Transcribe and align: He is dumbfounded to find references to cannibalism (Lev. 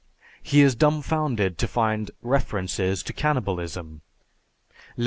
He 0.41 0.61
is 0.61 0.73
dumbfounded 0.73 1.59
to 1.59 1.67
find 1.67 2.09
references 2.23 3.03
to 3.03 3.13
cannibalism 3.13 4.01
(Lev. 4.97 4.99